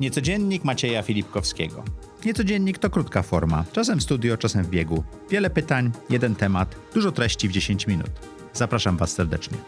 Niecodziennik 0.00 0.64
Macieja 0.64 1.02
Filipkowskiego. 1.02 1.84
Niecodziennik 2.24 2.78
to 2.78 2.90
krótka 2.90 3.22
forma, 3.22 3.64
czasem 3.72 3.98
w 3.98 4.02
studio, 4.02 4.36
czasem 4.36 4.64
w 4.64 4.70
biegu. 4.70 5.04
Wiele 5.30 5.50
pytań, 5.50 5.90
jeden 6.10 6.34
temat, 6.34 6.76
dużo 6.94 7.12
treści 7.12 7.48
w 7.48 7.52
10 7.52 7.86
minut. 7.86 8.10
Zapraszam 8.52 8.96
Was 8.96 9.12
serdecznie. 9.12 9.58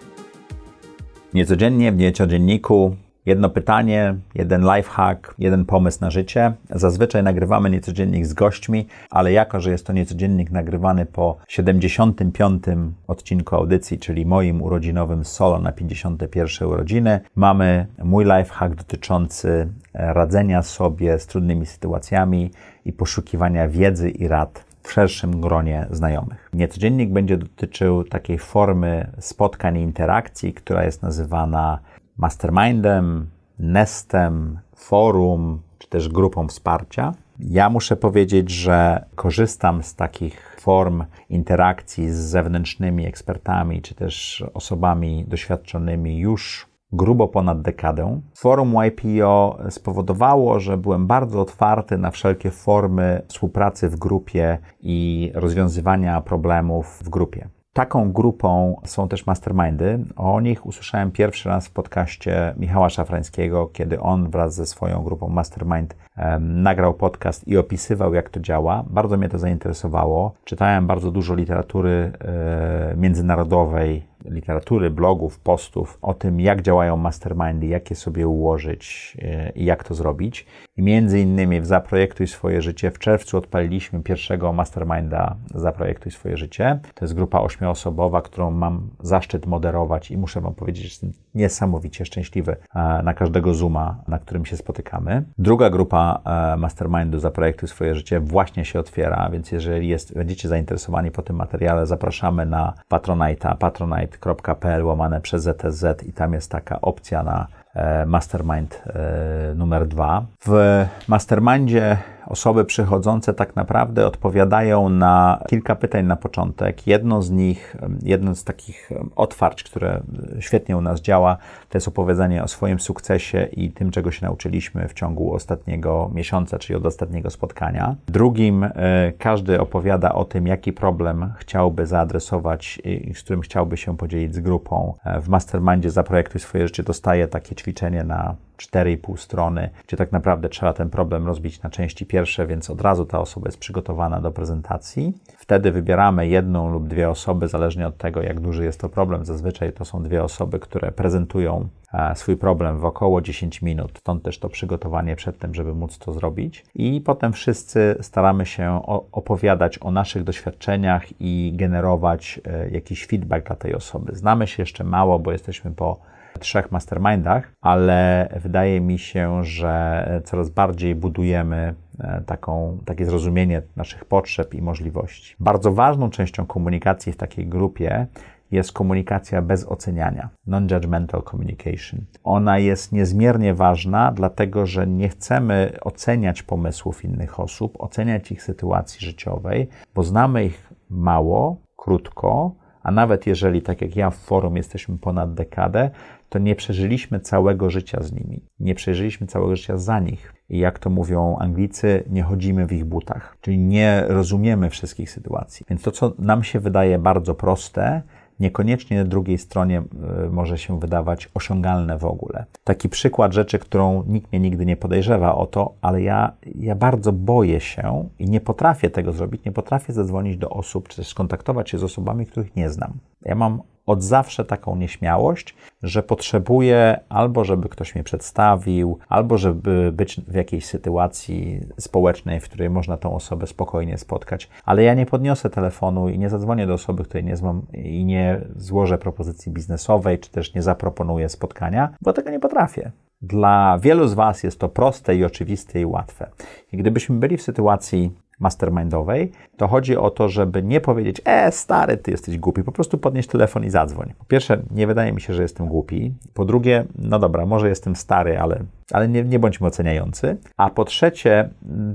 Niecodziennie 1.34 1.92
w 1.92 1.96
Niecodzienniku 1.96 2.96
jedno 3.26 3.50
pytanie, 3.50 4.14
jeden 4.34 4.62
lifehack, 4.76 5.34
jeden 5.38 5.64
pomysł 5.64 5.98
na 6.00 6.10
życie. 6.10 6.52
Zazwyczaj 6.70 7.22
nagrywamy 7.22 7.70
Niecodziennik 7.70 8.26
z 8.26 8.32
gośćmi, 8.32 8.86
ale 9.10 9.32
jako, 9.32 9.60
że 9.60 9.70
jest 9.70 9.86
to 9.86 9.92
Niecodziennik 9.92 10.50
nagrywany 10.50 11.06
po 11.06 11.36
75. 11.48 12.64
odcinku 13.06 13.56
audycji, 13.56 13.98
czyli 13.98 14.26
moim 14.26 14.62
urodzinowym 14.62 15.24
solo 15.24 15.58
na 15.58 15.72
51. 15.72 16.68
urodziny, 16.68 17.20
mamy 17.36 17.86
mój 18.04 18.24
lifehack 18.24 18.74
dotyczący 18.74 19.68
radzenia 19.94 20.62
sobie 20.62 21.18
z 21.18 21.26
trudnymi 21.26 21.66
sytuacjami 21.66 22.50
i 22.84 22.92
poszukiwania 22.92 23.68
wiedzy 23.68 24.10
i 24.10 24.28
rad 24.28 24.64
w 24.82 24.92
szerszym 24.92 25.40
gronie 25.40 25.86
znajomych. 25.90 26.50
Niecodziennik 26.52 27.10
będzie 27.10 27.36
dotyczył 27.36 28.04
takiej 28.04 28.38
formy 28.38 29.10
spotkań 29.18 29.76
i 29.76 29.80
interakcji, 29.80 30.52
która 30.52 30.84
jest 30.84 31.02
nazywana 31.02 31.78
mastermindem, 32.16 33.26
nestem, 33.58 34.58
forum, 34.76 35.62
czy 35.78 35.88
też 35.88 36.08
grupą 36.08 36.48
wsparcia. 36.48 37.14
Ja 37.38 37.70
muszę 37.70 37.96
powiedzieć, 37.96 38.50
że 38.50 39.04
korzystam 39.14 39.82
z 39.82 39.94
takich 39.94 40.56
form 40.60 41.04
interakcji 41.28 42.10
z 42.10 42.16
zewnętrznymi 42.16 43.06
ekspertami, 43.06 43.82
czy 43.82 43.94
też 43.94 44.44
osobami 44.54 45.24
doświadczonymi 45.28 46.18
już 46.18 46.66
grubo 46.92 47.28
ponad 47.28 47.62
dekadę. 47.62 48.20
Forum 48.36 48.74
YPO 48.84 49.58
spowodowało, 49.70 50.60
że 50.60 50.76
byłem 50.76 51.06
bardzo 51.06 51.40
otwarty 51.40 51.98
na 51.98 52.10
wszelkie 52.10 52.50
formy 52.50 53.22
współpracy 53.28 53.88
w 53.88 53.96
grupie 53.96 54.58
i 54.80 55.30
rozwiązywania 55.34 56.20
problemów 56.20 57.00
w 57.04 57.08
grupie. 57.08 57.48
Taką 57.74 58.12
grupą 58.12 58.80
są 58.84 59.08
też 59.08 59.26
mastermindy. 59.26 60.04
O 60.16 60.40
nich 60.40 60.66
usłyszałem 60.66 61.10
pierwszy 61.10 61.48
raz 61.48 61.68
w 61.68 61.70
podcaście 61.70 62.54
Michała 62.56 62.90
Szafrańskiego, 62.90 63.66
kiedy 63.66 64.00
on 64.00 64.30
wraz 64.30 64.54
ze 64.54 64.66
swoją 64.66 65.02
grupą 65.02 65.28
Mastermind 65.28 65.96
nagrał 66.40 66.94
podcast 66.94 67.48
i 67.48 67.56
opisywał, 67.56 68.14
jak 68.14 68.30
to 68.30 68.40
działa. 68.40 68.84
Bardzo 68.90 69.16
mnie 69.16 69.28
to 69.28 69.38
zainteresowało. 69.38 70.34
Czytałem 70.44 70.86
bardzo 70.86 71.10
dużo 71.10 71.34
literatury 71.34 72.12
e, 72.20 72.94
międzynarodowej 72.96 74.02
literatury, 74.24 74.90
blogów, 74.90 75.40
postów 75.40 75.98
o 76.02 76.14
tym, 76.14 76.40
jak 76.40 76.62
działają 76.62 76.96
mastermindy, 76.96 77.66
jak 77.66 77.90
je 77.90 77.96
sobie 77.96 78.28
ułożyć 78.28 79.16
e, 79.22 79.50
i 79.50 79.64
jak 79.64 79.84
to 79.84 79.94
zrobić. 79.94 80.46
I 80.76 80.82
między 80.82 81.20
innymi 81.20 81.60
w 81.60 81.66
Zaprojektuj 81.66 82.26
Swoje 82.26 82.62
Życie 82.62 82.90
w 82.90 82.98
czerwcu 82.98 83.38
odpaliliśmy 83.38 84.02
pierwszego 84.02 84.52
masterminda 84.52 85.36
Zaprojektuj 85.54 86.12
Swoje 86.12 86.36
Życie. 86.36 86.80
To 86.94 87.04
jest 87.04 87.14
grupa 87.14 87.40
ośmioosobowa, 87.40 88.22
którą 88.22 88.50
mam 88.50 88.88
zaszczyt 89.00 89.46
moderować 89.46 90.10
i 90.10 90.16
muszę 90.16 90.40
Wam 90.40 90.54
powiedzieć, 90.54 90.82
że 90.82 90.88
jestem 90.88 91.12
niesamowicie 91.34 92.04
szczęśliwy 92.04 92.56
e, 92.74 93.02
na 93.02 93.14
każdego 93.14 93.54
Zooma, 93.54 93.96
na 94.08 94.18
którym 94.18 94.46
się 94.46 94.56
spotykamy. 94.56 95.24
Druga 95.38 95.70
grupa 95.70 96.20
e, 96.24 96.56
mastermindu 96.56 97.18
Zaprojektuj 97.18 97.68
Swoje 97.68 97.94
Życie 97.94 98.20
właśnie 98.20 98.64
się 98.64 98.80
otwiera, 98.80 99.28
więc 99.32 99.52
jeżeli 99.52 99.88
jest, 99.88 100.14
będziecie 100.14 100.48
zainteresowani 100.48 101.10
po 101.10 101.22
tym 101.22 101.36
materiale, 101.36 101.86
zapraszamy 101.86 102.46
na 102.46 102.74
Patronite'a, 102.90 103.56
patronite 103.56 104.13
mastermind.pl 104.18 104.84
łamane 104.84 105.20
przez 105.20 105.42
ZTZ 105.42 105.84
i 106.06 106.12
tam 106.12 106.32
jest 106.32 106.50
taka 106.50 106.80
opcja 106.80 107.22
na 107.22 107.46
e, 107.74 108.06
mastermind 108.06 108.82
e, 108.86 109.54
numer 109.54 109.88
dwa. 109.88 110.24
W 110.46 110.84
mastermindzie 111.08 111.98
osoby 112.26 112.64
przychodzące 112.64 113.34
tak 113.34 113.56
naprawdę 113.56 114.06
odpowiadają 114.06 114.88
na 114.88 115.42
kilka 115.48 115.76
pytań 115.76 116.06
na 116.06 116.16
początek. 116.16 116.86
Jedno 116.86 117.22
z 117.22 117.30
nich, 117.30 117.76
jedno 118.02 118.34
z 118.34 118.44
takich 118.44 118.90
otwarć, 119.16 119.62
które 119.62 120.00
świetnie 120.40 120.76
u 120.76 120.80
nas 120.80 121.00
działa, 121.00 121.36
to 121.68 121.78
jest 121.78 121.88
opowiadanie 121.88 122.44
o 122.44 122.48
swoim 122.48 122.80
sukcesie 122.80 123.48
i 123.52 123.70
tym, 123.70 123.90
czego 123.90 124.10
się 124.10 124.26
nauczyliśmy 124.26 124.88
w 124.88 124.94
ciągu 124.94 125.34
ostatniego 125.34 126.10
miesiąca, 126.14 126.58
czyli 126.58 126.76
od 126.76 126.86
ostatniego 126.86 127.30
spotkania. 127.30 127.96
Drugim, 128.06 128.64
e, 128.64 128.70
każdy 129.18 129.60
opowiada 129.60 130.12
o 130.12 130.24
tym, 130.24 130.46
jaki 130.46 130.72
problem 130.72 131.32
chciałby 131.38 131.86
zaadresować 131.86 132.80
i 132.84 133.14
z 133.14 133.22
którym 133.22 133.40
chciałby 133.40 133.76
się 133.76 133.96
podzielić 133.96 134.34
z 134.34 134.40
grupą. 134.40 134.94
E, 135.04 135.20
w 135.20 135.28
mastermindzie 135.28 135.90
Zaprojektuj 135.90 136.40
swoje 136.40 136.68
życie 136.68 136.82
dostaje 136.82 137.28
takie 137.28 137.54
ćwiczenie 137.54 138.04
na 138.04 138.34
4,5 138.58 139.16
strony, 139.16 139.70
gdzie 139.86 139.96
tak 139.96 140.12
naprawdę 140.12 140.48
trzeba 140.48 140.72
ten 140.72 140.90
problem 140.90 141.26
rozbić 141.26 141.62
na 141.62 141.70
części 141.70 142.06
pierwsze, 142.06 142.46
więc 142.46 142.70
od 142.70 142.80
razu 142.80 143.04
ta 143.04 143.20
osoba 143.20 143.48
jest 143.48 143.58
przygotowana 143.58 144.20
do 144.20 144.30
prezentacji. 144.30 145.12
Wtedy 145.38 145.72
wybieramy 145.72 146.28
jedną 146.28 146.70
lub 146.70 146.88
dwie 146.88 147.10
osoby, 147.10 147.48
zależnie 147.48 147.86
od 147.86 147.96
tego, 147.96 148.22
jak 148.22 148.40
duży 148.40 148.64
jest 148.64 148.80
to 148.80 148.88
problem. 148.88 149.24
Zazwyczaj 149.24 149.72
to 149.72 149.84
są 149.84 150.02
dwie 150.02 150.24
osoby, 150.24 150.58
które 150.58 150.92
prezentują 150.92 151.68
swój 152.14 152.36
problem 152.36 152.78
w 152.78 152.84
około 152.84 153.20
10 153.20 153.62
minut, 153.62 153.98
stąd 153.98 154.22
też 154.22 154.38
to 154.38 154.48
przygotowanie 154.48 155.16
przed 155.16 155.38
tym, 155.38 155.54
żeby 155.54 155.74
móc 155.74 155.98
to 155.98 156.12
zrobić. 156.12 156.64
I 156.74 157.00
potem 157.00 157.32
wszyscy 157.32 157.96
staramy 158.00 158.46
się 158.46 158.82
opowiadać 159.12 159.78
o 159.78 159.90
naszych 159.90 160.24
doświadczeniach 160.24 161.20
i 161.20 161.52
generować 161.56 162.40
e, 162.46 162.70
jakiś 162.70 163.06
feedback 163.06 163.46
dla 163.46 163.56
tej 163.56 163.74
osoby. 163.74 164.16
Znamy 164.16 164.46
się 164.46 164.62
jeszcze 164.62 164.84
mało, 164.84 165.18
bo 165.18 165.32
jesteśmy 165.32 165.70
po 165.70 165.98
trzech 166.38 166.72
mastermindach, 166.72 167.52
ale 167.60 168.28
wydaje 168.42 168.80
mi 168.80 168.98
się, 168.98 169.44
że 169.44 170.06
coraz 170.24 170.50
bardziej 170.50 170.94
budujemy 170.94 171.74
e, 172.00 172.22
taką, 172.26 172.78
takie 172.84 173.06
zrozumienie 173.06 173.62
naszych 173.76 174.04
potrzeb 174.04 174.54
i 174.54 174.62
możliwości. 174.62 175.36
Bardzo 175.40 175.72
ważną 175.72 176.10
częścią 176.10 176.46
komunikacji 176.46 177.12
w 177.12 177.16
takiej 177.16 177.46
grupie 177.46 178.06
jest 178.50 178.72
komunikacja 178.72 179.42
bez 179.42 179.68
oceniania, 179.68 180.28
non-judgmental 180.46 181.22
communication. 181.30 182.00
Ona 182.24 182.58
jest 182.58 182.92
niezmiernie 182.92 183.54
ważna, 183.54 184.12
dlatego 184.12 184.66
że 184.66 184.86
nie 184.86 185.08
chcemy 185.08 185.72
oceniać 185.80 186.42
pomysłów 186.42 187.04
innych 187.04 187.40
osób, 187.40 187.76
oceniać 187.78 188.32
ich 188.32 188.42
sytuacji 188.42 189.06
życiowej, 189.06 189.68
bo 189.94 190.02
znamy 190.02 190.44
ich 190.44 190.72
mało, 190.90 191.56
krótko, 191.76 192.54
a 192.82 192.90
nawet 192.90 193.26
jeżeli, 193.26 193.62
tak 193.62 193.80
jak 193.80 193.96
ja 193.96 194.10
w 194.10 194.16
forum, 194.16 194.56
jesteśmy 194.56 194.98
ponad 194.98 195.34
dekadę, 195.34 195.90
to 196.28 196.38
nie 196.38 196.54
przeżyliśmy 196.54 197.20
całego 197.20 197.70
życia 197.70 198.02
z 198.02 198.12
nimi. 198.12 198.40
Nie 198.60 198.74
przeżyliśmy 198.74 199.26
całego 199.26 199.56
życia 199.56 199.76
za 199.76 200.00
nich. 200.00 200.34
I 200.48 200.58
jak 200.58 200.78
to 200.78 200.90
mówią 200.90 201.36
Anglicy, 201.38 202.04
nie 202.10 202.22
chodzimy 202.22 202.66
w 202.66 202.72
ich 202.72 202.84
butach, 202.84 203.36
czyli 203.40 203.58
nie 203.58 204.04
rozumiemy 204.08 204.70
wszystkich 204.70 205.10
sytuacji. 205.10 205.66
Więc 205.70 205.82
to, 205.82 205.90
co 205.90 206.12
nam 206.18 206.44
się 206.44 206.60
wydaje 206.60 206.98
bardzo 206.98 207.34
proste, 207.34 208.02
niekoniecznie 208.40 209.04
drugiej 209.04 209.38
stronie 209.38 209.82
e, 210.24 210.28
może 210.30 210.58
się 210.58 210.80
wydawać 210.80 211.28
osiągalne 211.34 211.98
w 211.98 212.04
ogóle. 212.04 212.44
Taki 212.64 212.88
przykład 212.88 213.32
rzeczy, 213.32 213.58
którą 213.58 214.04
nikt 214.06 214.32
mnie 214.32 214.40
nigdy 214.40 214.66
nie 214.66 214.76
podejrzewa 214.76 215.34
o 215.34 215.46
to, 215.46 215.74
ale 215.80 216.02
ja, 216.02 216.32
ja 216.54 216.74
bardzo 216.74 217.12
boję 217.12 217.60
się 217.60 218.08
i 218.18 218.30
nie 218.30 218.40
potrafię 218.40 218.90
tego 218.90 219.12
zrobić, 219.12 219.44
nie 219.44 219.52
potrafię 219.52 219.92
zadzwonić 219.92 220.36
do 220.36 220.50
osób, 220.50 220.88
czy 220.88 220.96
też 220.96 221.08
skontaktować 221.08 221.70
się 221.70 221.78
z 221.78 221.84
osobami, 221.84 222.26
których 222.26 222.56
nie 222.56 222.70
znam. 222.70 222.92
Ja 223.22 223.34
mam 223.34 223.62
od 223.86 224.02
zawsze 224.02 224.44
taką 224.44 224.76
nieśmiałość, 224.76 225.54
że 225.82 226.02
potrzebuję 226.02 227.00
albo, 227.08 227.44
żeby 227.44 227.68
ktoś 227.68 227.94
mnie 227.94 228.04
przedstawił, 228.04 228.98
albo 229.08 229.38
żeby 229.38 229.92
być 229.92 230.20
w 230.20 230.34
jakiejś 230.34 230.66
sytuacji 230.66 231.60
społecznej, 231.78 232.40
w 232.40 232.44
której 232.44 232.70
można 232.70 232.96
tą 232.96 233.14
osobę 233.14 233.46
spokojnie 233.46 233.98
spotkać. 233.98 234.48
Ale 234.64 234.82
ja 234.82 234.94
nie 234.94 235.06
podniosę 235.06 235.50
telefonu 235.50 236.08
i 236.08 236.18
nie 236.18 236.30
zadzwonię 236.30 236.66
do 236.66 236.74
osoby, 236.74 237.04
której 237.04 237.24
nie 237.24 237.36
znam 237.36 237.62
i 237.72 238.04
nie 238.04 238.40
złożę 238.56 238.98
propozycji 238.98 239.52
biznesowej, 239.52 240.18
czy 240.18 240.30
też 240.30 240.54
nie 240.54 240.62
zaproponuję 240.62 241.28
spotkania, 241.28 241.88
bo 242.00 242.12
tego 242.12 242.30
nie 242.30 242.40
potrafię. 242.40 242.92
Dla 243.22 243.78
wielu 243.78 244.08
z 244.08 244.14
Was 244.14 244.42
jest 244.42 244.60
to 244.60 244.68
proste 244.68 245.16
i 245.16 245.24
oczywiste 245.24 245.80
i 245.80 245.86
łatwe. 245.86 246.30
I 246.72 246.76
gdybyśmy 246.76 247.16
byli 247.16 247.36
w 247.36 247.42
sytuacji 247.42 248.12
mastermindowej, 248.40 249.32
to 249.56 249.68
chodzi 249.68 249.96
o 249.96 250.10
to, 250.10 250.28
żeby 250.28 250.62
nie 250.62 250.80
powiedzieć, 250.80 251.20
e, 251.24 251.52
stary, 251.52 251.96
ty 251.96 252.10
jesteś 252.10 252.38
głupi, 252.38 252.62
po 252.62 252.72
prostu 252.72 252.98
podnieść 252.98 253.28
telefon 253.28 253.64
i 253.64 253.70
zadzwoń. 253.70 254.12
Po 254.18 254.24
pierwsze, 254.24 254.62
nie 254.70 254.86
wydaje 254.86 255.12
mi 255.12 255.20
się, 255.20 255.34
że 255.34 255.42
jestem 255.42 255.66
głupi. 255.66 256.14
Po 256.34 256.44
drugie, 256.44 256.84
no 256.98 257.18
dobra, 257.18 257.46
może 257.46 257.68
jestem 257.68 257.96
stary, 257.96 258.38
ale, 258.38 258.60
ale 258.92 259.08
nie, 259.08 259.22
nie 259.22 259.38
bądźmy 259.38 259.66
oceniający. 259.66 260.36
A 260.56 260.70
po 260.70 260.84
trzecie, 260.84 261.48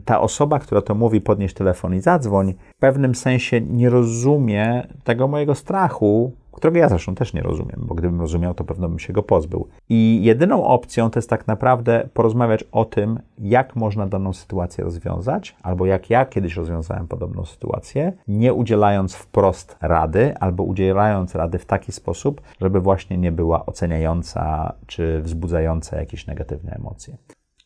ta 0.05 0.21
osoba, 0.21 0.59
która 0.59 0.81
to 0.81 0.95
mówi, 0.95 1.21
podnieść 1.21 1.55
telefon 1.55 1.95
i 1.95 1.99
zadzwoń, 1.99 2.53
w 2.77 2.79
pewnym 2.79 3.15
sensie 3.15 3.61
nie 3.61 3.89
rozumie 3.89 4.87
tego 5.03 5.27
mojego 5.27 5.55
strachu, 5.55 6.31
którego 6.59 6.77
ja 6.79 6.89
zresztą 6.89 7.15
też 7.15 7.33
nie 7.33 7.41
rozumiem, 7.41 7.79
bo 7.81 7.95
gdybym 7.95 8.21
rozumiał, 8.21 8.53
to 8.53 8.63
pewno 8.63 8.89
bym 8.89 8.99
się 8.99 9.13
go 9.13 9.23
pozbył. 9.23 9.67
I 9.89 10.19
jedyną 10.23 10.63
opcją 10.63 11.09
to 11.09 11.19
jest 11.19 11.29
tak 11.29 11.47
naprawdę 11.47 12.09
porozmawiać 12.13 12.63
o 12.71 12.85
tym, 12.85 13.19
jak 13.37 13.75
można 13.75 14.07
daną 14.07 14.33
sytuację 14.33 14.83
rozwiązać, 14.83 15.55
albo 15.63 15.85
jak 15.85 16.09
ja 16.09 16.25
kiedyś 16.25 16.55
rozwiązałem 16.55 17.07
podobną 17.07 17.45
sytuację, 17.45 18.13
nie 18.27 18.53
udzielając 18.53 19.15
wprost 19.15 19.77
rady, 19.81 20.37
albo 20.39 20.63
udzielając 20.63 21.35
rady 21.35 21.59
w 21.59 21.65
taki 21.65 21.91
sposób, 21.91 22.41
żeby 22.61 22.79
właśnie 22.79 23.17
nie 23.17 23.31
była 23.31 23.65
oceniająca 23.65 24.73
czy 24.87 25.21
wzbudzająca 25.21 25.99
jakieś 25.99 26.27
negatywne 26.27 26.71
emocje. 26.71 27.17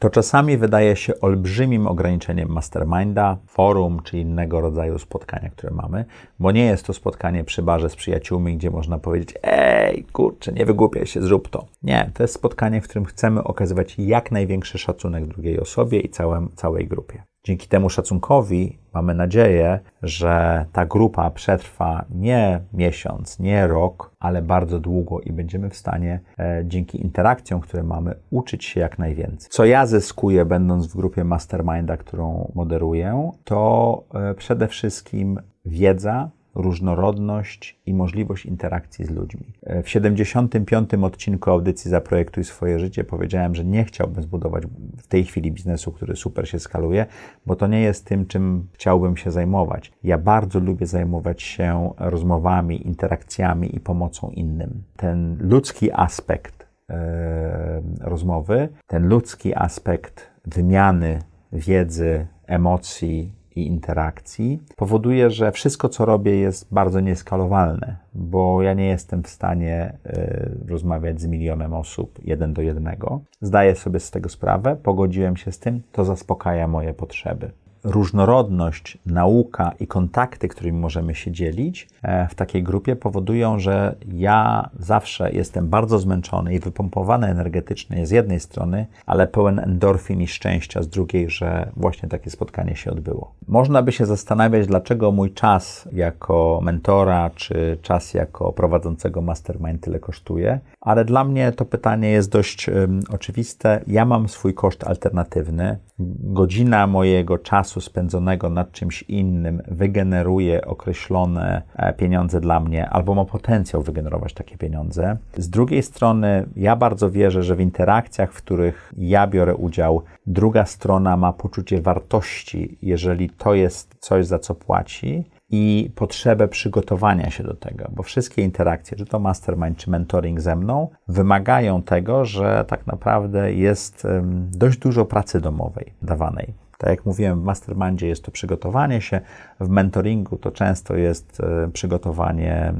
To 0.03 0.09
czasami 0.09 0.57
wydaje 0.57 0.95
się 0.95 1.19
olbrzymim 1.19 1.87
ograniczeniem 1.87 2.49
masterminda, 2.49 3.37
forum 3.47 4.01
czy 4.03 4.17
innego 4.17 4.61
rodzaju 4.61 4.99
spotkania, 4.99 5.49
które 5.49 5.73
mamy, 5.73 6.05
bo 6.39 6.51
nie 6.51 6.65
jest 6.65 6.85
to 6.85 6.93
spotkanie 6.93 7.43
przy 7.43 7.61
barze 7.61 7.89
z 7.89 7.95
przyjaciółmi, 7.95 8.57
gdzie 8.57 8.69
można 8.69 8.97
powiedzieć: 8.97 9.33
Ej, 9.43 10.03
kurczę, 10.03 10.53
nie 10.53 10.65
wygłupiaj 10.65 11.05
się, 11.05 11.21
zrób 11.21 11.49
to. 11.49 11.65
Nie, 11.83 12.11
to 12.13 12.23
jest 12.23 12.33
spotkanie, 12.33 12.81
w 12.81 12.83
którym 12.83 13.05
chcemy 13.05 13.43
okazywać 13.43 13.95
jak 13.97 14.31
największy 14.31 14.77
szacunek 14.77 15.25
drugiej 15.25 15.59
osobie 15.59 15.99
i 15.99 16.09
całym, 16.09 16.49
całej 16.55 16.87
grupie. 16.87 17.23
Dzięki 17.45 17.67
temu 17.67 17.89
szacunkowi 17.89 18.77
mamy 18.93 19.15
nadzieję, 19.15 19.79
że 20.03 20.65
ta 20.71 20.85
grupa 20.85 21.29
przetrwa 21.29 22.05
nie 22.09 22.61
miesiąc, 22.73 23.39
nie 23.39 23.67
rok, 23.67 24.11
ale 24.19 24.41
bardzo 24.41 24.79
długo 24.79 25.19
i 25.19 25.31
będziemy 25.33 25.69
w 25.69 25.75
stanie 25.75 26.19
e, 26.39 26.63
dzięki 26.65 27.01
interakcjom, 27.01 27.61
które 27.61 27.83
mamy, 27.83 28.15
uczyć 28.31 28.65
się 28.65 28.79
jak 28.79 28.99
najwięcej. 28.99 29.49
Co 29.49 29.65
ja 29.65 29.85
zyskuję, 29.85 30.45
będąc 30.45 30.87
w 30.87 30.95
grupie 30.95 31.23
Masterminda, 31.23 31.97
którą 31.97 32.51
moderuję, 32.55 33.31
to 33.43 34.03
e, 34.13 34.33
przede 34.33 34.67
wszystkim 34.67 35.39
wiedza, 35.65 36.29
różnorodność 36.55 37.79
i 37.85 37.93
możliwość 37.93 38.45
interakcji 38.45 39.05
z 39.05 39.09
ludźmi. 39.09 39.53
E, 39.63 39.83
w 39.83 39.89
75. 39.89 40.93
odcinku 40.93 41.51
audycji 41.51 41.91
Zaprojektuj 41.91 42.43
swoje 42.43 42.79
życie 42.79 43.03
powiedziałem, 43.03 43.55
że 43.55 43.65
nie 43.65 43.83
chciałbym 43.83 44.23
zbudować 44.23 44.63
w 44.97 45.07
tej 45.07 45.25
chwili 45.25 45.51
biznesu, 45.51 45.91
który 45.91 46.15
super 46.15 46.49
się 46.49 46.59
skaluje, 46.59 47.05
bo 47.45 47.55
to 47.55 47.67
nie 47.67 47.81
jest 47.81 48.05
tym, 48.05 48.25
czym 48.25 48.67
chciałbym 48.73 49.17
się 49.17 49.31
zajmować. 49.31 49.91
Ja 50.03 50.17
bardzo 50.17 50.59
lubię 50.59 50.85
zajmować 50.85 51.41
się 51.41 51.93
rozmowami, 51.97 52.87
interakcjami 52.87 53.75
i 53.75 53.79
pomocą 53.79 54.29
innym. 54.29 54.83
Ten 54.95 55.37
ludzki 55.39 55.91
aspekt 55.91 56.67
e, 56.89 57.81
rozmowy, 58.01 58.69
ten 58.87 59.07
ludzki 59.07 59.55
aspekt 59.55 60.31
wymiany 60.45 61.19
wiedzy, 61.53 62.27
emocji, 62.47 63.31
i 63.55 63.67
interakcji 63.67 64.59
powoduje, 64.75 65.29
że 65.29 65.51
wszystko, 65.51 65.89
co 65.89 66.05
robię, 66.05 66.35
jest 66.35 66.73
bardzo 66.73 66.99
nieskalowalne, 66.99 67.97
bo 68.13 68.61
ja 68.61 68.73
nie 68.73 68.87
jestem 68.87 69.23
w 69.23 69.29
stanie 69.29 69.97
y, 70.05 70.67
rozmawiać 70.67 71.21
z 71.21 71.25
milionem 71.25 71.73
osób 71.73 72.19
jeden 72.23 72.53
do 72.53 72.61
jednego. 72.61 73.21
Zdaję 73.41 73.75
sobie 73.75 73.99
z 73.99 74.11
tego 74.11 74.29
sprawę, 74.29 74.75
pogodziłem 74.83 75.37
się 75.37 75.51
z 75.51 75.59
tym, 75.59 75.81
to 75.91 76.05
zaspokaja 76.05 76.67
moje 76.67 76.93
potrzeby 76.93 77.51
różnorodność, 77.83 78.97
nauka 79.05 79.71
i 79.79 79.87
kontakty, 79.87 80.47
którymi 80.47 80.79
możemy 80.79 81.15
się 81.15 81.31
dzielić 81.31 81.87
e, 82.01 82.27
w 82.27 82.35
takiej 82.35 82.63
grupie, 82.63 82.95
powodują, 82.95 83.59
że 83.59 83.95
ja 84.13 84.69
zawsze 84.79 85.31
jestem 85.31 85.69
bardzo 85.69 85.99
zmęczony 85.99 86.53
i 86.53 86.59
wypompowany 86.59 87.27
energetycznie 87.27 88.05
z 88.07 88.11
jednej 88.11 88.39
strony, 88.39 88.85
ale 89.05 89.27
pełen 89.27 89.59
endorfin 89.59 90.21
i 90.21 90.27
szczęścia 90.27 90.81
z 90.81 90.87
drugiej, 90.87 91.29
że 91.29 91.71
właśnie 91.75 92.09
takie 92.09 92.29
spotkanie 92.29 92.75
się 92.75 92.91
odbyło. 92.91 93.31
Można 93.47 93.81
by 93.81 93.91
się 93.91 94.05
zastanawiać, 94.05 94.67
dlaczego 94.67 95.11
mój 95.11 95.31
czas 95.33 95.89
jako 95.91 96.59
mentora, 96.63 97.29
czy 97.35 97.77
czas 97.81 98.13
jako 98.13 98.51
prowadzącego 98.51 99.21
mastermind 99.21 99.81
tyle 99.81 99.99
kosztuje, 99.99 100.59
ale 100.81 101.05
dla 101.05 101.23
mnie 101.23 101.51
to 101.51 101.65
pytanie 101.65 102.09
jest 102.09 102.31
dość 102.31 102.69
um, 102.69 102.99
oczywiste. 103.09 103.81
Ja 103.87 104.05
mam 104.05 104.29
swój 104.29 104.53
koszt 104.53 104.83
alternatywny. 104.83 105.77
Godzina 106.19 106.87
mojego 106.87 107.37
czasu 107.37 107.72
spędzonego 107.81 108.49
nad 108.49 108.71
czymś 108.71 109.03
innym 109.03 109.61
wygeneruje 109.67 110.65
określone 110.65 111.61
e, 111.75 111.93
pieniądze 111.93 112.41
dla 112.41 112.59
mnie, 112.59 112.89
albo 112.89 113.15
ma 113.15 113.25
potencjał 113.25 113.81
wygenerować 113.81 114.33
takie 114.33 114.57
pieniądze. 114.57 115.17
Z 115.37 115.49
drugiej 115.49 115.83
strony, 115.83 116.45
ja 116.55 116.75
bardzo 116.75 117.11
wierzę, 117.11 117.43
że 117.43 117.55
w 117.55 117.59
interakcjach, 117.59 118.33
w 118.33 118.37
których 118.37 118.93
ja 118.97 119.27
biorę 119.27 119.55
udział, 119.55 120.03
druga 120.27 120.65
strona 120.65 121.17
ma 121.17 121.33
poczucie 121.33 121.81
wartości, 121.81 122.77
jeżeli 122.81 123.29
to 123.29 123.53
jest 123.53 123.95
coś, 123.99 124.25
za 124.25 124.39
co 124.39 124.55
płaci, 124.55 125.23
i 125.55 125.91
potrzebę 125.95 126.47
przygotowania 126.47 127.29
się 127.29 127.43
do 127.43 127.53
tego, 127.53 127.85
bo 127.95 128.03
wszystkie 128.03 128.41
interakcje, 128.41 128.97
czy 128.97 129.05
to 129.05 129.19
mastermind, 129.19 129.77
czy 129.77 129.89
mentoring 129.89 130.41
ze 130.41 130.55
mną, 130.55 130.87
wymagają 131.07 131.81
tego, 131.81 132.25
że 132.25 132.65
tak 132.67 132.87
naprawdę 132.87 133.53
jest 133.53 134.07
dość 134.51 134.77
dużo 134.77 135.05
pracy 135.05 135.41
domowej 135.41 135.93
dawanej. 136.01 136.62
Tak 136.83 136.89
jak 136.89 137.05
mówiłem, 137.05 137.41
w 137.41 137.43
mastermindzie 137.43 138.07
jest 138.07 138.23
to 138.23 138.31
przygotowanie 138.31 139.01
się, 139.01 139.21
w 139.59 139.69
mentoringu 139.69 140.37
to 140.37 140.51
często 140.51 140.95
jest 140.95 141.41
e, 141.41 141.69
przygotowanie 141.73 142.73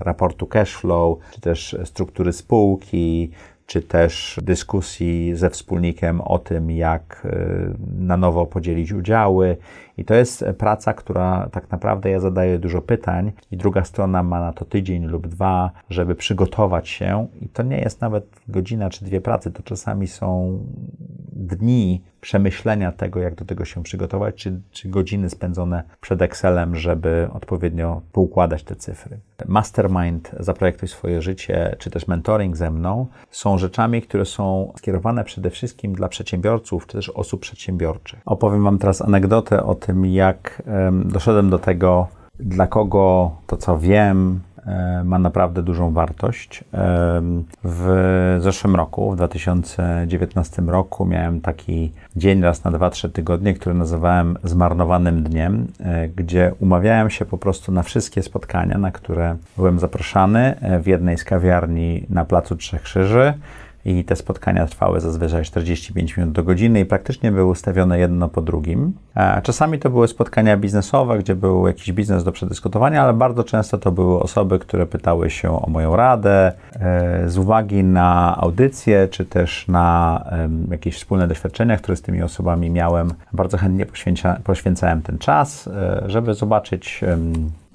raportu 0.00 0.46
cash 0.46 0.74
flow, 0.76 1.18
czy 1.30 1.40
też 1.40 1.76
struktury 1.84 2.32
spółki, 2.32 3.30
czy 3.66 3.82
też 3.82 4.40
dyskusji 4.42 5.36
ze 5.36 5.50
wspólnikiem 5.50 6.20
o 6.20 6.38
tym, 6.38 6.70
jak 6.70 7.22
e, 7.24 7.38
na 7.98 8.16
nowo 8.16 8.46
podzielić 8.46 8.92
udziały. 8.92 9.56
I 9.98 10.04
to 10.04 10.14
jest 10.14 10.44
praca, 10.58 10.92
która 10.94 11.48
tak 11.52 11.70
naprawdę 11.70 12.10
ja 12.10 12.20
zadaję 12.20 12.58
dużo 12.58 12.82
pytań, 12.82 13.32
i 13.50 13.56
druga 13.56 13.84
strona 13.84 14.22
ma 14.22 14.40
na 14.40 14.52
to 14.52 14.64
tydzień 14.64 15.04
lub 15.04 15.26
dwa, 15.26 15.70
żeby 15.90 16.14
przygotować 16.14 16.88
się. 16.88 17.26
I 17.40 17.48
to 17.48 17.62
nie 17.62 17.78
jest 17.78 18.00
nawet 18.00 18.40
godzina 18.48 18.90
czy 18.90 19.04
dwie 19.04 19.20
pracy, 19.20 19.50
to 19.50 19.62
czasami 19.62 20.06
są 20.06 20.58
dni 21.32 22.02
przemyślenia 22.20 22.92
tego, 22.92 23.20
jak 23.20 23.34
do 23.34 23.44
tego 23.44 23.64
się 23.64 23.82
przygotować, 23.82 24.34
czy, 24.34 24.60
czy 24.70 24.88
godziny 24.88 25.30
spędzone 25.30 25.82
przed 26.00 26.22
Excelem, 26.22 26.76
żeby 26.76 27.28
odpowiednio 27.32 28.02
poukładać 28.12 28.64
te 28.64 28.76
cyfry. 28.76 29.18
Mastermind, 29.46 30.30
zaprojektuj 30.40 30.88
swoje 30.88 31.22
życie, 31.22 31.76
czy 31.78 31.90
też 31.90 32.08
mentoring 32.08 32.56
ze 32.56 32.70
mną 32.70 33.06
są 33.30 33.58
rzeczami, 33.58 34.02
które 34.02 34.24
są 34.24 34.72
skierowane 34.76 35.24
przede 35.24 35.50
wszystkim 35.50 35.92
dla 35.92 36.08
przedsiębiorców, 36.08 36.86
czy 36.86 36.92
też 36.92 37.10
osób 37.10 37.40
przedsiębiorczych. 37.40 38.20
Opowiem 38.26 38.64
Wam 38.64 38.78
teraz 38.78 39.02
anegdotę 39.02 39.64
o 39.64 39.74
tym, 39.88 40.06
jak 40.06 40.62
doszedłem 41.04 41.50
do 41.50 41.58
tego, 41.58 42.06
dla 42.40 42.66
kogo 42.66 43.30
to, 43.46 43.56
co 43.56 43.78
wiem, 43.78 44.40
E, 44.68 45.04
ma 45.04 45.18
naprawdę 45.18 45.62
dużą 45.62 45.92
wartość. 45.92 46.64
E, 46.74 47.22
w 47.64 48.36
zeszłym 48.40 48.76
roku, 48.76 49.12
w 49.12 49.16
2019 49.16 50.62
roku, 50.62 51.06
miałem 51.06 51.40
taki 51.40 51.92
dzień 52.16 52.42
raz 52.42 52.64
na 52.64 52.70
2-3 52.70 53.10
tygodnie, 53.12 53.54
który 53.54 53.74
nazywałem 53.74 54.36
zmarnowanym 54.44 55.22
dniem, 55.22 55.66
e, 55.80 56.08
gdzie 56.08 56.52
umawiałem 56.60 57.10
się 57.10 57.24
po 57.24 57.38
prostu 57.38 57.72
na 57.72 57.82
wszystkie 57.82 58.22
spotkania, 58.22 58.78
na 58.78 58.90
które 58.90 59.36
byłem 59.56 59.78
zaproszony 59.78 60.54
w 60.82 60.86
jednej 60.86 61.18
z 61.18 61.24
kawiarni 61.24 62.06
na 62.10 62.24
Placu 62.24 62.56
Trzech 62.56 62.82
Krzyży 62.82 63.34
i 63.84 64.04
te 64.04 64.16
spotkania 64.16 64.66
trwały 64.66 65.00
zazwyczaj 65.00 65.44
45 65.44 66.16
minut 66.16 66.32
do 66.32 66.42
godziny 66.42 66.80
i 66.80 66.84
praktycznie 66.84 67.32
były 67.32 67.50
ustawione 67.50 67.98
jedno 67.98 68.28
po 68.28 68.42
drugim. 68.42 68.92
Czasami 69.42 69.78
to 69.78 69.90
były 69.90 70.08
spotkania 70.08 70.56
biznesowe, 70.56 71.18
gdzie 71.18 71.34
był 71.34 71.66
jakiś 71.66 71.92
biznes 71.92 72.24
do 72.24 72.32
przedyskutowania, 72.32 73.02
ale 73.02 73.14
bardzo 73.14 73.44
często 73.44 73.78
to 73.78 73.92
były 73.92 74.20
osoby, 74.20 74.58
które 74.58 74.86
pytały 74.86 75.30
się 75.30 75.62
o 75.62 75.70
moją 75.70 75.96
radę 75.96 76.52
e, 76.80 77.28
z 77.28 77.38
uwagi 77.38 77.84
na 77.84 78.36
audycję, 78.40 79.08
czy 79.10 79.24
też 79.24 79.68
na 79.68 80.24
jakieś 80.70 80.96
wspólne 80.96 81.28
doświadczenia, 81.28 81.76
które 81.76 81.96
z 81.96 82.02
tymi 82.02 82.22
osobami 82.22 82.70
miałem. 82.70 83.14
Bardzo 83.32 83.58
chętnie 83.58 83.86
poświęca, 83.86 84.40
poświęcałem 84.44 85.02
ten 85.02 85.18
czas, 85.18 85.68
e, 85.68 86.02
żeby 86.06 86.34
zobaczyć, 86.34 87.00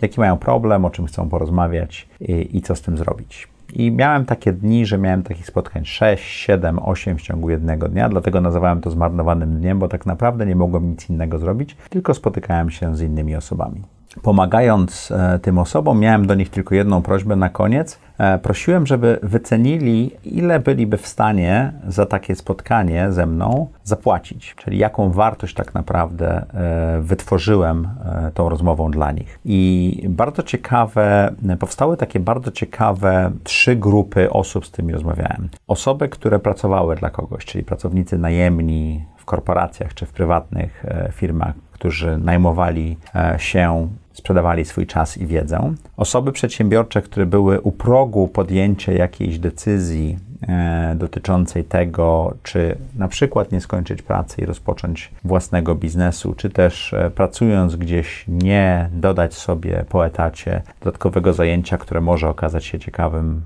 jaki 0.01 0.19
mają 0.19 0.37
problem, 0.37 0.85
o 0.85 0.89
czym 0.89 1.05
chcą 1.05 1.29
porozmawiać 1.29 2.07
i 2.53 2.61
co 2.61 2.75
z 2.75 2.81
tym 2.81 2.97
zrobić. 2.97 3.52
I 3.75 3.91
miałem 3.91 4.25
takie 4.25 4.53
dni, 4.53 4.85
że 4.85 4.97
miałem 4.97 5.23
takich 5.23 5.45
spotkań 5.45 5.85
6, 5.85 6.23
7, 6.23 6.79
8 6.79 7.17
w 7.17 7.21
ciągu 7.21 7.49
jednego 7.49 7.87
dnia, 7.87 8.09
dlatego 8.09 8.41
nazywałem 8.41 8.81
to 8.81 8.89
zmarnowanym 8.89 9.59
dniem, 9.59 9.79
bo 9.79 9.87
tak 9.87 10.05
naprawdę 10.05 10.45
nie 10.45 10.55
mogłem 10.55 10.89
nic 10.89 11.09
innego 11.09 11.39
zrobić, 11.39 11.75
tylko 11.89 12.13
spotykałem 12.13 12.69
się 12.69 12.95
z 12.95 13.01
innymi 13.01 13.35
osobami. 13.35 13.81
Pomagając 14.21 15.11
e, 15.11 15.39
tym 15.39 15.57
osobom, 15.57 15.99
miałem 15.99 16.27
do 16.27 16.35
nich 16.35 16.49
tylko 16.49 16.75
jedną 16.75 17.01
prośbę 17.01 17.35
na 17.35 17.49
koniec. 17.49 17.99
E, 18.23 18.37
prosiłem, 18.37 18.87
żeby 18.87 19.19
wycenili, 19.23 20.11
ile 20.23 20.59
byliby 20.59 20.97
w 20.97 21.07
stanie 21.07 21.73
za 21.87 22.05
takie 22.05 22.35
spotkanie 22.35 23.11
ze 23.11 23.25
mną 23.25 23.67
zapłacić, 23.83 24.55
czyli 24.55 24.77
jaką 24.77 25.11
wartość 25.11 25.53
tak 25.53 25.73
naprawdę 25.73 26.45
e, 26.53 27.01
wytworzyłem 27.01 27.89
tą 28.33 28.49
rozmową 28.49 28.91
dla 28.91 29.11
nich. 29.11 29.39
I 29.45 30.05
bardzo 30.09 30.43
ciekawe, 30.43 31.33
powstały 31.59 31.97
takie 31.97 32.19
bardzo 32.19 32.51
ciekawe 32.51 33.31
trzy 33.43 33.75
grupy 33.75 34.29
osób, 34.29 34.65
z 34.65 34.69
którymi 34.69 34.93
rozmawiałem. 34.93 35.49
Osoby, 35.67 36.09
które 36.09 36.39
pracowały 36.39 36.95
dla 36.95 37.09
kogoś, 37.09 37.45
czyli 37.45 37.63
pracownicy 37.63 38.17
najemni 38.17 39.05
w 39.17 39.25
korporacjach 39.25 39.93
czy 39.93 40.05
w 40.05 40.11
prywatnych 40.11 40.85
firmach, 41.11 41.53
którzy 41.71 42.17
najmowali 42.17 42.97
się 43.37 43.87
sprzedawali 44.13 44.65
swój 44.65 44.87
czas 44.87 45.17
i 45.17 45.25
wiedzę. 45.25 45.73
Osoby 45.97 46.31
przedsiębiorcze, 46.31 47.01
które 47.01 47.25
były 47.25 47.61
u 47.61 47.71
progu 47.71 48.27
podjęcia 48.27 48.91
jakiejś 48.91 49.39
decyzji 49.39 50.17
e, 50.47 50.95
dotyczącej 50.97 51.63
tego, 51.63 52.33
czy 52.43 52.77
na 52.95 53.07
przykład 53.07 53.51
nie 53.51 53.61
skończyć 53.61 54.01
pracy 54.01 54.41
i 54.41 54.45
rozpocząć 54.45 55.11
własnego 55.23 55.75
biznesu, 55.75 56.33
czy 56.33 56.49
też 56.49 56.93
e, 56.93 57.09
pracując 57.09 57.75
gdzieś 57.75 58.25
nie 58.27 58.89
dodać 58.93 59.33
sobie 59.33 59.85
po 59.89 60.05
etacie 60.05 60.61
dodatkowego 60.79 61.33
zajęcia, 61.33 61.77
które 61.77 62.01
może 62.01 62.29
okazać 62.29 62.65
się 62.65 62.79
ciekawym 62.79 63.41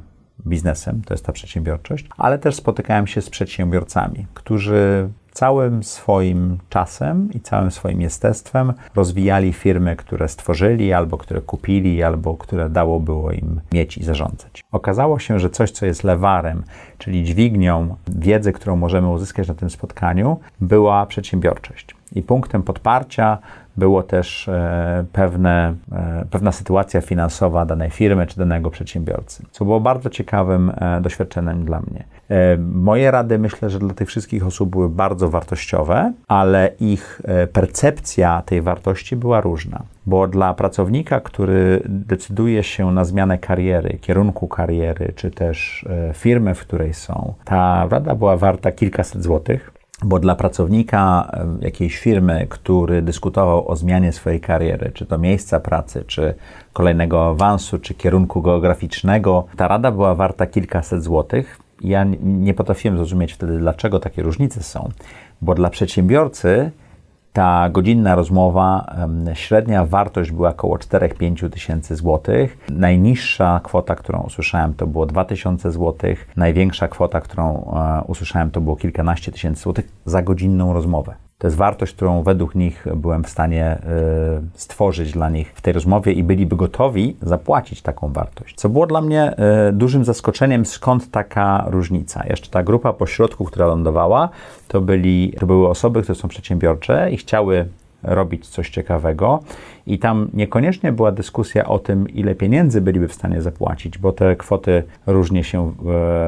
biznesem, 0.47 1.01
to 1.05 1.13
jest 1.13 1.25
ta 1.25 1.31
przedsiębiorczość, 1.31 2.05
ale 2.17 2.39
też 2.39 2.55
spotykałem 2.55 3.07
się 3.07 3.21
z 3.21 3.29
przedsiębiorcami, 3.29 4.25
którzy 4.33 5.09
całym 5.37 5.83
swoim 5.83 6.57
czasem 6.69 7.29
i 7.33 7.39
całym 7.39 7.71
swoim 7.71 8.01
jestestwem 8.01 8.73
rozwijali 8.95 9.53
firmy, 9.53 9.95
które 9.95 10.27
stworzyli, 10.27 10.93
albo 10.93 11.17
które 11.17 11.41
kupili, 11.41 12.03
albo 12.03 12.35
które 12.35 12.69
dało 12.69 12.99
było 12.99 13.31
im 13.31 13.61
mieć 13.71 13.97
i 13.97 14.03
zarządzać. 14.03 14.63
Okazało 14.71 15.19
się, 15.19 15.39
że 15.39 15.49
coś, 15.49 15.71
co 15.71 15.85
jest 15.85 16.03
lewarem, 16.03 16.63
czyli 16.97 17.23
dźwignią 17.23 17.95
wiedzy, 18.07 18.53
którą 18.53 18.75
możemy 18.75 19.09
uzyskać 19.09 19.47
na 19.47 19.53
tym 19.53 19.69
spotkaniu, 19.69 20.39
była 20.61 21.05
przedsiębiorczość. 21.05 21.96
I 22.15 22.21
punktem 22.21 22.63
podparcia 22.63 23.37
było 23.77 24.03
też 24.03 24.47
e, 24.47 25.05
pewne, 25.13 25.75
e, 25.91 26.25
pewna 26.31 26.51
sytuacja 26.51 27.01
finansowa 27.01 27.65
danej 27.65 27.89
firmy 27.89 28.27
czy 28.27 28.37
danego 28.37 28.69
przedsiębiorcy, 28.69 29.43
co 29.51 29.65
było 29.65 29.79
bardzo 29.79 30.09
ciekawym 30.09 30.71
e, 30.77 31.01
doświadczeniem 31.01 31.65
dla 31.65 31.79
mnie. 31.79 32.03
Moje 32.59 33.11
rady 33.11 33.39
myślę, 33.39 33.69
że 33.69 33.79
dla 33.79 33.93
tych 33.93 34.07
wszystkich 34.07 34.45
osób 34.45 34.69
były 34.69 34.89
bardzo 34.89 35.29
wartościowe, 35.29 36.13
ale 36.27 36.71
ich 36.79 37.21
percepcja 37.53 38.41
tej 38.45 38.61
wartości 38.61 39.15
była 39.15 39.41
różna. 39.41 39.83
Bo 40.05 40.27
dla 40.27 40.53
pracownika, 40.53 41.19
który 41.19 41.81
decyduje 41.85 42.63
się 42.63 42.91
na 42.91 43.05
zmianę 43.05 43.37
kariery, 43.37 43.97
kierunku 44.01 44.47
kariery, 44.47 45.13
czy 45.15 45.31
też 45.31 45.85
firmy, 46.13 46.55
w 46.55 46.59
której 46.59 46.93
są, 46.93 47.33
ta 47.45 47.87
rada 47.89 48.15
była 48.15 48.37
warta 48.37 48.71
kilkaset 48.71 49.23
złotych, 49.23 49.76
bo 50.03 50.19
dla 50.19 50.35
pracownika 50.35 51.31
jakiejś 51.61 51.97
firmy, 51.97 52.47
który 52.49 53.01
dyskutował 53.01 53.71
o 53.71 53.75
zmianie 53.75 54.13
swojej 54.13 54.41
kariery, 54.41 54.91
czy 54.93 55.05
to 55.05 55.17
miejsca 55.17 55.59
pracy, 55.59 56.03
czy 56.07 56.35
kolejnego 56.73 57.29
awansu, 57.29 57.79
czy 57.79 57.93
kierunku 57.93 58.41
geograficznego, 58.41 59.45
ta 59.57 59.67
rada 59.67 59.91
była 59.91 60.15
warta 60.15 60.47
kilkaset 60.47 61.03
złotych. 61.03 61.59
Ja 61.81 62.05
nie 62.23 62.53
potrafiłem 62.53 62.97
zrozumieć 62.97 63.33
wtedy, 63.33 63.57
dlaczego 63.57 63.99
takie 63.99 64.23
różnice 64.23 64.63
są, 64.63 64.89
bo 65.41 65.55
dla 65.55 65.69
przedsiębiorcy 65.69 66.71
ta 67.37 67.69
godzinna 67.69 68.15
rozmowa, 68.15 68.95
średnia 69.33 69.85
wartość 69.85 70.31
była 70.31 70.49
około 70.49 70.77
4-5 70.77 71.49
tysięcy 71.49 71.95
złotych. 71.95 72.57
Najniższa 72.69 73.59
kwota, 73.63 73.95
którą 73.95 74.19
usłyszałem, 74.19 74.73
to 74.73 74.87
było 74.87 75.05
2000 75.05 75.71
złotych. 75.71 76.27
Największa 76.35 76.87
kwota, 76.87 77.21
którą 77.21 77.73
e, 77.75 78.03
usłyszałem, 78.07 78.51
to 78.51 78.61
było 78.61 78.75
kilkanaście 78.75 79.31
tysięcy 79.31 79.61
złotych 79.63 79.87
za 80.05 80.21
godzinną 80.21 80.73
rozmowę. 80.73 81.26
To 81.39 81.47
jest 81.47 81.57
wartość, 81.57 81.93
którą 81.93 82.23
według 82.23 82.55
nich 82.55 82.85
byłem 82.95 83.23
w 83.23 83.29
stanie 83.29 83.77
y, 83.77 84.59
stworzyć 84.59 85.11
dla 85.11 85.29
nich 85.29 85.51
w 85.55 85.61
tej 85.61 85.73
rozmowie 85.73 86.13
i 86.13 86.23
byliby 86.23 86.55
gotowi 86.55 87.17
zapłacić 87.21 87.81
taką 87.81 88.13
wartość. 88.13 88.55
Co 88.55 88.69
było 88.69 88.87
dla 88.87 89.01
mnie 89.01 89.35
y, 89.69 89.73
dużym 89.73 90.05
zaskoczeniem, 90.05 90.65
skąd 90.65 91.11
taka 91.11 91.65
różnica. 91.67 92.23
Jeszcze 92.29 92.49
ta 92.49 92.63
grupa 92.63 92.93
pośrodku, 92.93 93.45
która 93.45 93.65
lądowała, 93.65 94.29
to, 94.67 94.81
byli, 94.81 95.33
to 95.39 95.45
były 95.45 95.69
osoby, 95.69 96.01
które 96.01 96.15
są 96.15 96.27
przedsiębiorcze 96.27 97.11
i 97.11 97.17
chciały 97.17 97.65
robić 98.03 98.47
coś 98.47 98.69
ciekawego. 98.69 99.39
I 99.87 99.99
tam 99.99 100.29
niekoniecznie 100.33 100.91
była 100.91 101.11
dyskusja 101.11 101.65
o 101.65 101.79
tym, 101.79 102.09
ile 102.09 102.35
pieniędzy 102.35 102.81
byliby 102.81 103.07
w 103.07 103.13
stanie 103.13 103.41
zapłacić, 103.41 103.97
bo 103.97 104.11
te 104.11 104.35
kwoty 104.35 104.83
różnie 105.07 105.43
się 105.43 105.73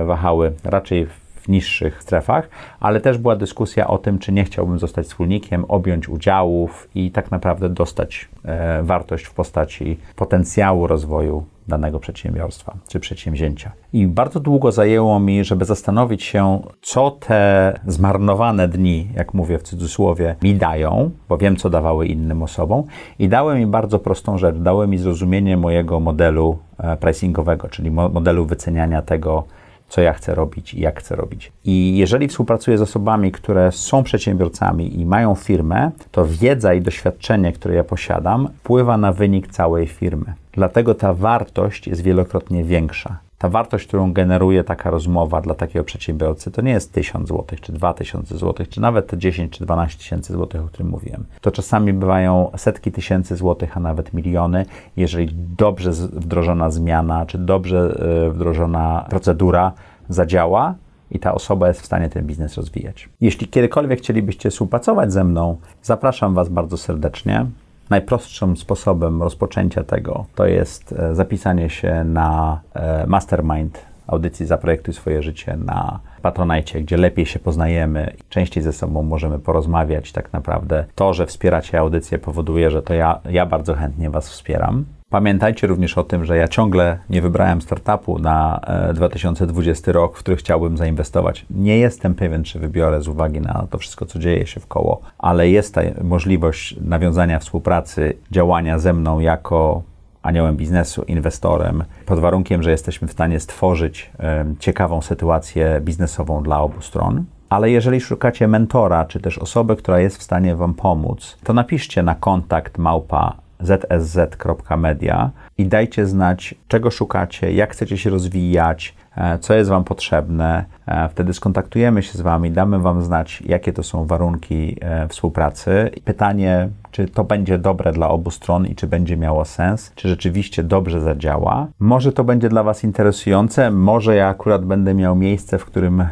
wahały. 0.05 0.51
Raczej 0.63 1.07
niższych 1.47 2.03
strefach, 2.03 2.49
ale 2.79 3.01
też 3.01 3.17
była 3.17 3.35
dyskusja 3.35 3.87
o 3.87 3.97
tym, 3.97 4.19
czy 4.19 4.31
nie 4.31 4.43
chciałbym 4.43 4.79
zostać 4.79 5.05
wspólnikiem, 5.05 5.65
objąć 5.67 6.09
udziałów 6.09 6.89
i 6.95 7.11
tak 7.11 7.31
naprawdę 7.31 7.69
dostać 7.69 8.29
e, 8.45 8.83
wartość 8.83 9.25
w 9.25 9.33
postaci 9.33 9.97
potencjału 10.15 10.87
rozwoju 10.87 11.45
danego 11.69 11.99
przedsiębiorstwa 11.99 12.77
czy 12.87 12.99
przedsięwzięcia. 12.99 13.71
I 13.93 14.07
bardzo 14.07 14.39
długo 14.39 14.71
zajęło 14.71 15.19
mi, 15.19 15.43
żeby 15.43 15.65
zastanowić 15.65 16.23
się, 16.23 16.61
co 16.81 17.11
te 17.11 17.73
zmarnowane 17.87 18.67
dni, 18.67 19.07
jak 19.15 19.33
mówię 19.33 19.59
w 19.59 19.63
cudzysłowie, 19.63 20.35
mi 20.43 20.55
dają, 20.55 21.11
bo 21.29 21.37
wiem, 21.37 21.55
co 21.55 21.69
dawały 21.69 22.07
innym 22.07 22.43
osobom, 22.43 22.83
i 23.19 23.29
dały 23.29 23.55
mi 23.55 23.65
bardzo 23.65 23.99
prostą 23.99 24.37
rzecz. 24.37 24.55
Dały 24.55 24.87
mi 24.87 24.97
zrozumienie 24.97 25.57
mojego 25.57 25.99
modelu 25.99 26.57
e, 26.77 26.97
pricingowego, 26.97 27.69
czyli 27.69 27.91
modelu 27.91 28.45
wyceniania 28.45 29.01
tego, 29.01 29.43
co 29.89 30.01
ja 30.01 30.13
chcę 30.13 30.35
robić 30.35 30.73
i 30.73 30.79
jak 30.79 30.99
chcę 30.99 31.15
robić. 31.15 31.51
I 31.65 31.97
jeżeli 31.97 32.27
współpracuję 32.27 32.77
z 32.77 32.81
osobami, 32.81 33.31
które 33.31 33.71
są 33.71 34.03
przedsiębiorcami 34.03 34.99
i 34.99 35.05
mają 35.05 35.35
firmę, 35.35 35.91
to 36.11 36.25
wiedza 36.25 36.73
i 36.73 36.81
doświadczenie, 36.81 37.53
które 37.53 37.75
ja 37.75 37.83
posiadam, 37.83 38.47
wpływa 38.47 38.97
na 38.97 39.13
wynik 39.13 39.47
całej 39.47 39.87
firmy. 39.87 40.33
Dlatego 40.51 40.95
ta 40.95 41.13
wartość 41.13 41.87
jest 41.87 42.01
wielokrotnie 42.01 42.63
większa 42.63 43.28
ta 43.39 43.49
wartość, 43.49 43.87
którą 43.87 44.13
generuje 44.13 44.63
taka 44.63 44.89
rozmowa 44.89 45.41
dla 45.41 45.55
takiego 45.55 45.85
przedsiębiorcy, 45.85 46.51
to 46.51 46.61
nie 46.61 46.71
jest 46.71 46.93
1000 46.93 47.29
zł, 47.29 47.45
czy 47.61 47.71
2000 47.71 48.37
zł, 48.37 48.65
czy 48.69 48.81
nawet 48.81 49.07
te 49.07 49.17
10 49.17 49.57
czy 49.57 49.65
12 49.65 49.97
tysięcy 49.97 50.33
złotych, 50.33 50.61
o 50.61 50.67
którym 50.67 50.89
mówiłem. 50.89 51.25
To 51.41 51.51
czasami 51.51 51.93
bywają 51.93 52.51
setki 52.57 52.91
tysięcy 52.91 53.35
złotych, 53.35 53.77
a 53.77 53.79
nawet 53.79 54.13
miliony, 54.13 54.65
jeżeli 54.97 55.29
dobrze 55.57 55.91
wdrożona 55.91 56.69
zmiana, 56.69 57.25
czy 57.25 57.37
dobrze 57.37 57.95
e, 58.27 58.29
wdrożona 58.29 59.05
procedura 59.09 59.71
zadziała, 60.09 60.75
i 61.11 61.19
ta 61.19 61.33
osoba 61.33 61.67
jest 61.67 61.81
w 61.81 61.85
stanie 61.85 62.09
ten 62.09 62.25
biznes 62.25 62.57
rozwijać. 62.57 63.09
Jeśli 63.21 63.47
kiedykolwiek 63.47 63.99
chcielibyście 63.99 64.49
współpracować 64.49 65.13
ze 65.13 65.23
mną, 65.23 65.57
zapraszam 65.83 66.33
Was 66.33 66.49
bardzo 66.49 66.77
serdecznie. 66.77 67.45
Najprostszym 67.89 68.57
sposobem 68.57 69.23
rozpoczęcia 69.23 69.83
tego 69.83 70.25
to 70.35 70.45
jest 70.45 70.93
e, 70.93 71.15
zapisanie 71.15 71.69
się 71.69 72.03
na 72.03 72.59
e, 72.73 73.07
mastermind 73.07 73.85
audycji 74.07 74.45
Zaprojektuj 74.45 74.93
swoje 74.93 75.23
życie 75.23 75.57
na 75.57 75.99
Patronite, 76.21 76.81
gdzie 76.81 76.97
lepiej 76.97 77.25
się 77.25 77.39
poznajemy, 77.39 78.13
częściej 78.29 78.63
ze 78.63 78.73
sobą 78.73 79.03
możemy 79.03 79.39
porozmawiać. 79.39 80.11
Tak 80.11 80.33
naprawdę 80.33 80.85
to, 80.95 81.13
że 81.13 81.25
wspieracie 81.25 81.79
audycję 81.79 82.19
powoduje, 82.19 82.71
że 82.71 82.81
to 82.81 82.93
ja, 82.93 83.19
ja 83.29 83.45
bardzo 83.45 83.73
chętnie 83.75 84.09
Was 84.09 84.29
wspieram. 84.29 84.85
Pamiętajcie 85.09 85.67
również 85.67 85.97
o 85.97 86.03
tym, 86.03 86.25
że 86.25 86.37
ja 86.37 86.47
ciągle 86.47 86.99
nie 87.09 87.21
wybrałem 87.21 87.61
startupu 87.61 88.19
na 88.19 88.61
2020 88.93 89.91
e, 89.91 89.93
rok, 89.93 90.17
w 90.17 90.19
który 90.19 90.37
chciałbym 90.37 90.77
zainwestować. 90.77 91.45
Nie 91.49 91.77
jestem 91.77 92.15
pewien, 92.15 92.43
czy 92.43 92.59
wybiorę 92.59 93.01
z 93.01 93.07
uwagi 93.07 93.41
na 93.41 93.67
to 93.69 93.77
wszystko, 93.77 94.05
co 94.05 94.19
dzieje 94.19 94.47
się 94.47 94.59
w 94.59 94.67
koło, 94.67 95.01
ale 95.17 95.49
jest 95.49 95.73
ta 95.73 95.81
możliwość 96.01 96.75
nawiązania 96.81 97.39
współpracy, 97.39 98.13
działania 98.31 98.79
ze 98.79 98.93
mną 98.93 99.19
jako 99.19 99.81
aniołem 100.21 100.57
biznesu, 100.57 101.03
inwestorem, 101.03 101.83
pod 102.05 102.19
warunkiem, 102.19 102.63
że 102.63 102.71
jesteśmy 102.71 103.07
w 103.07 103.11
stanie 103.11 103.39
stworzyć 103.39 104.11
ciekawą 104.59 105.01
sytuację 105.01 105.81
biznesową 105.81 106.43
dla 106.43 106.61
obu 106.61 106.81
stron. 106.81 107.25
Ale 107.49 107.71
jeżeli 107.71 108.01
szukacie 108.01 108.47
mentora, 108.47 109.05
czy 109.05 109.19
też 109.19 109.37
osoby, 109.37 109.75
która 109.75 109.99
jest 109.99 110.17
w 110.17 110.23
stanie 110.23 110.55
Wam 110.55 110.73
pomóc, 110.73 111.37
to 111.43 111.53
napiszcie 111.53 112.03
na 112.03 112.15
kontakt 112.15 112.77
małpa 112.77 113.48
zsz.media 113.59 115.31
i 115.57 115.65
dajcie 115.65 116.05
znać, 116.05 116.55
czego 116.67 116.91
szukacie, 116.91 117.53
jak 117.53 117.71
chcecie 117.71 117.97
się 117.97 118.09
rozwijać, 118.09 118.95
e, 119.17 119.39
co 119.39 119.53
jest 119.53 119.69
Wam 119.69 119.83
potrzebne. 119.83 120.65
E, 120.87 121.09
wtedy 121.09 121.33
skontaktujemy 121.33 122.03
się 122.03 122.17
z 122.17 122.21
Wami, 122.21 122.51
damy 122.51 122.79
Wam 122.79 123.03
znać, 123.03 123.43
jakie 123.45 123.73
to 123.73 123.83
są 123.83 124.05
warunki 124.05 124.75
e, 124.81 125.07
współpracy. 125.07 125.91
Pytanie, 126.05 126.69
czy 126.91 127.07
to 127.07 127.23
będzie 127.23 127.57
dobre 127.57 127.91
dla 127.91 128.09
obu 128.09 128.31
stron 128.31 128.67
i 128.67 128.75
czy 128.75 128.87
będzie 128.87 129.17
miało 129.17 129.45
sens, 129.45 129.91
czy 129.95 130.09
rzeczywiście 130.09 130.63
dobrze 130.63 131.01
zadziała. 131.01 131.67
Może 131.79 132.11
to 132.11 132.23
będzie 132.23 132.49
dla 132.49 132.63
Was 132.63 132.83
interesujące, 132.83 133.71
może 133.71 134.15
ja 134.15 134.27
akurat 134.27 134.65
będę 134.65 134.93
miał 134.93 135.15
miejsce, 135.15 135.57
w 135.57 135.65
którym 135.65 136.05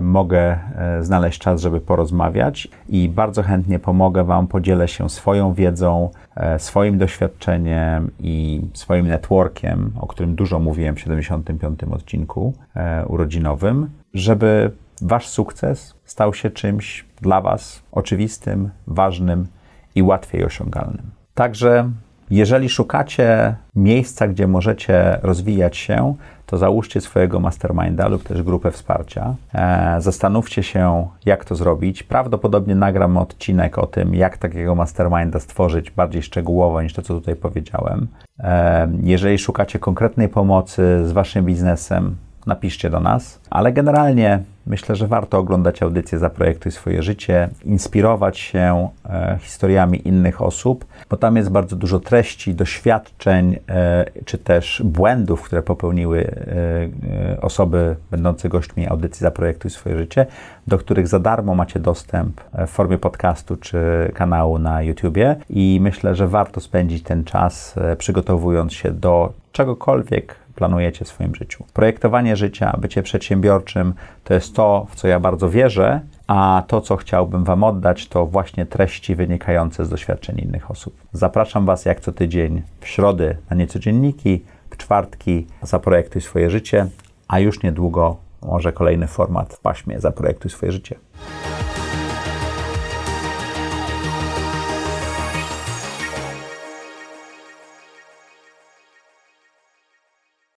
mogę 0.00 0.58
znaleźć 1.00 1.38
czas, 1.38 1.60
żeby 1.60 1.80
porozmawiać 1.80 2.68
i 2.88 3.08
bardzo 3.08 3.42
chętnie 3.42 3.78
pomogę 3.78 4.24
Wam, 4.24 4.46
podzielę 4.46 4.88
się 4.88 5.10
swoją 5.10 5.54
wiedzą, 5.54 6.10
swoim 6.58 6.98
doświadczeniem 6.98 8.10
i 8.20 8.60
swoim 8.74 9.06
networkiem, 9.08 9.92
o 10.00 10.06
którym 10.06 10.34
dużo 10.34 10.58
mówiłem 10.58 10.94
w 10.94 11.00
75. 11.00 11.80
odcinku 11.84 12.54
e, 12.76 13.06
urodzinowym, 13.06 13.90
żeby 14.14 14.70
Wasz 15.02 15.28
sukces 15.28 15.94
stał 16.04 16.34
się 16.34 16.50
czymś 16.50 17.04
dla 17.20 17.40
Was 17.40 17.82
oczywistym, 17.92 18.70
ważnym 18.86 19.46
i 19.94 20.02
łatwiej 20.02 20.44
osiągalnym. 20.44 21.10
Także 21.34 21.90
jeżeli 22.30 22.68
szukacie 22.68 23.54
miejsca, 23.76 24.28
gdzie 24.28 24.46
możecie 24.46 25.18
rozwijać 25.22 25.76
się, 25.76 26.14
to 26.46 26.58
załóżcie 26.58 27.00
swojego 27.00 27.40
masterminda 27.40 28.08
lub 28.08 28.22
też 28.22 28.42
grupę 28.42 28.70
wsparcia. 28.70 29.34
E, 29.54 29.96
zastanówcie 29.98 30.62
się, 30.62 31.08
jak 31.26 31.44
to 31.44 31.54
zrobić. 31.54 32.02
Prawdopodobnie 32.02 32.74
nagram 32.74 33.16
odcinek 33.16 33.78
o 33.78 33.86
tym, 33.86 34.14
jak 34.14 34.38
takiego 34.38 34.74
masterminda 34.74 35.40
stworzyć 35.40 35.90
bardziej 35.90 36.22
szczegółowo 36.22 36.82
niż 36.82 36.92
to, 36.92 37.02
co 37.02 37.14
tutaj 37.14 37.36
powiedziałem. 37.36 38.08
E, 38.40 38.88
jeżeli 39.02 39.38
szukacie 39.38 39.78
konkretnej 39.78 40.28
pomocy 40.28 40.82
z 41.06 41.12
waszym 41.12 41.44
biznesem, 41.44 42.16
napiszcie 42.46 42.90
do 42.90 43.00
nas. 43.00 43.40
Ale 43.50 43.72
generalnie 43.72 44.42
myślę, 44.66 44.96
że 44.96 45.06
warto 45.06 45.38
oglądać 45.38 45.82
audycję 45.82 46.18
Zaprojektuj 46.18 46.72
swoje 46.72 47.02
życie, 47.02 47.48
inspirować 47.64 48.38
się 48.38 48.88
e, 49.04 49.38
historiami 49.42 50.08
innych 50.08 50.42
osób, 50.42 50.84
bo 51.10 51.16
tam 51.16 51.36
jest 51.36 51.50
bardzo 51.50 51.76
dużo 51.76 52.00
treści, 52.00 52.54
doświadczeń, 52.54 53.56
e, 53.68 54.04
czy 54.24 54.38
też 54.38 54.82
błędów, 54.84 55.42
które 55.42 55.62
popełniły 55.62 56.20
e, 56.20 57.32
e 57.32 57.40
osoby 57.40 57.96
będące 58.10 58.48
gośćmi 58.48 58.86
audycji 58.86 59.20
Zaprojektuj 59.20 59.70
swoje 59.70 59.98
życie, 59.98 60.26
do 60.66 60.78
których 60.78 61.08
za 61.08 61.18
darmo 61.18 61.54
macie 61.54 61.80
dostęp 61.80 62.40
w 62.66 62.70
formie 62.70 62.98
podcastu 62.98 63.56
czy 63.56 63.78
kanału 64.14 64.58
na 64.58 64.82
YouTubie. 64.82 65.36
I 65.50 65.78
myślę, 65.82 66.14
że 66.14 66.28
warto 66.28 66.60
spędzić 66.60 67.02
ten 67.02 67.24
czas 67.24 67.74
e, 67.78 67.96
przygotowując 67.96 68.72
się 68.72 68.90
do 68.90 69.32
czegokolwiek 69.52 70.43
planujecie 70.54 71.04
w 71.04 71.08
swoim 71.08 71.34
życiu. 71.34 71.64
Projektowanie 71.72 72.36
życia, 72.36 72.76
bycie 72.80 73.02
przedsiębiorczym 73.02 73.94
to 74.24 74.34
jest 74.34 74.54
to, 74.56 74.86
w 74.90 74.94
co 74.94 75.08
ja 75.08 75.20
bardzo 75.20 75.50
wierzę, 75.50 76.00
a 76.26 76.62
to, 76.66 76.80
co 76.80 76.96
chciałbym 76.96 77.44
Wam 77.44 77.64
oddać, 77.64 78.08
to 78.08 78.26
właśnie 78.26 78.66
treści 78.66 79.14
wynikające 79.14 79.84
z 79.84 79.88
doświadczeń 79.88 80.38
innych 80.38 80.70
osób. 80.70 80.94
Zapraszam 81.12 81.66
Was 81.66 81.84
jak 81.84 82.00
co 82.00 82.12
tydzień 82.12 82.62
w 82.80 82.88
środy 82.88 83.36
na 83.50 83.56
niecodzienniki, 83.56 84.44
w 84.70 84.76
czwartki 84.76 85.46
zaprojektuj 85.62 86.22
swoje 86.22 86.50
życie, 86.50 86.86
a 87.28 87.38
już 87.38 87.62
niedługo 87.62 88.16
może 88.42 88.72
kolejny 88.72 89.06
format 89.06 89.54
w 89.54 89.60
paśmie 89.60 90.00
Zaprojektuj 90.00 90.50
swoje 90.50 90.72
życie. 90.72 90.96